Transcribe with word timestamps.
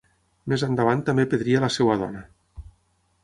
Més 0.53 0.63
endavant 0.67 1.03
també 1.09 1.25
perdria 1.33 1.61
la 1.65 1.71
seva 1.77 1.97
dona. 2.05 2.23